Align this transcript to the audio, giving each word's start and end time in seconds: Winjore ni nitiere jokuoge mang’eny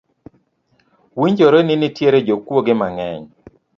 Winjore 1.19 1.59
ni 1.63 1.75
nitiere 1.79 2.17
jokuoge 2.27 2.73
mang’eny 2.79 3.23